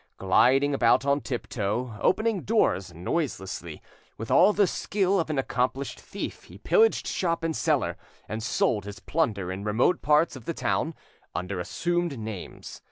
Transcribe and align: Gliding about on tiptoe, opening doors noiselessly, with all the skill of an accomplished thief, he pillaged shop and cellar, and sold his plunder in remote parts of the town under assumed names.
Gliding 0.17 0.73
about 0.73 1.05
on 1.05 1.21
tiptoe, 1.21 1.99
opening 2.01 2.41
doors 2.41 2.91
noiselessly, 2.91 3.83
with 4.17 4.31
all 4.31 4.51
the 4.51 4.65
skill 4.65 5.19
of 5.19 5.29
an 5.29 5.37
accomplished 5.37 5.99
thief, 5.99 6.45
he 6.45 6.57
pillaged 6.57 7.05
shop 7.05 7.43
and 7.43 7.55
cellar, 7.55 7.97
and 8.27 8.41
sold 8.41 8.85
his 8.85 8.99
plunder 8.99 9.51
in 9.51 9.63
remote 9.63 10.01
parts 10.01 10.35
of 10.35 10.45
the 10.45 10.55
town 10.55 10.95
under 11.35 11.59
assumed 11.59 12.17
names. 12.17 12.79